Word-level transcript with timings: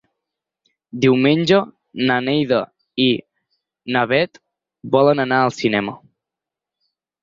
Diumenge 1.03 1.59
na 2.09 2.17
Neida 2.29 2.63
i 3.07 3.09
na 3.97 4.07
Bet 4.15 4.43
volen 4.99 5.27
anar 5.31 5.41
al 5.49 5.59
cinema. 5.63 5.99